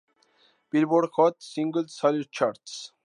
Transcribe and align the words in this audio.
Billboard 0.71 1.11
Hot 1.15 1.35
Singles 1.43 1.93
Sales 1.93 2.25
charts. 2.31 2.91